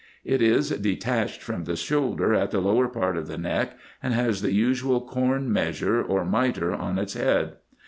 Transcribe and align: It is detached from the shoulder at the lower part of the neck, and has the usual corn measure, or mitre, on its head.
It 0.25 0.41
is 0.41 0.71
detached 0.71 1.43
from 1.43 1.65
the 1.65 1.75
shoulder 1.75 2.33
at 2.33 2.49
the 2.49 2.59
lower 2.59 2.87
part 2.87 3.17
of 3.17 3.27
the 3.27 3.37
neck, 3.37 3.77
and 4.01 4.15
has 4.15 4.41
the 4.41 4.51
usual 4.51 5.01
corn 5.01 5.53
measure, 5.53 6.01
or 6.01 6.25
mitre, 6.25 6.73
on 6.73 6.97
its 6.97 7.13
head. 7.13 7.57